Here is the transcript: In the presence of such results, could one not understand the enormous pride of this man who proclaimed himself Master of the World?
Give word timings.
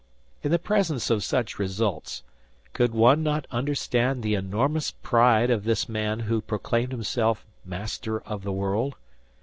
In 0.41 0.49
the 0.49 0.57
presence 0.57 1.11
of 1.11 1.23
such 1.23 1.59
results, 1.59 2.23
could 2.73 2.91
one 2.91 3.21
not 3.21 3.45
understand 3.51 4.23
the 4.23 4.33
enormous 4.33 4.89
pride 4.89 5.51
of 5.51 5.63
this 5.63 5.87
man 5.87 6.21
who 6.21 6.41
proclaimed 6.41 6.91
himself 6.91 7.45
Master 7.63 8.19
of 8.21 8.41
the 8.41 8.51
World? 8.51 8.95